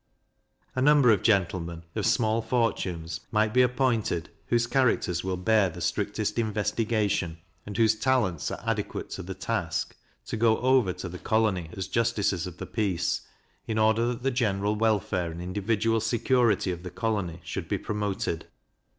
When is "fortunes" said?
2.41-3.19